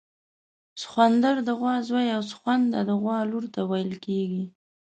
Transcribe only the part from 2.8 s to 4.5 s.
د غوا لور ته ویل کیږي